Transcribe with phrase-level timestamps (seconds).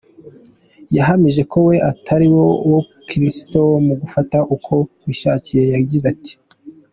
[0.95, 4.73] Yahamije ko we atari wa mukristo wo gufata uko
[5.05, 6.33] wishakiye, yagize ati:.